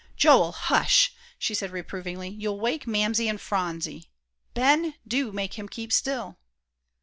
[0.15, 4.09] "Joel, hush!" she said reprovingly, "you'll wake Mamsie and Phronsie!
[4.55, 6.39] Ben, do make him keep still!"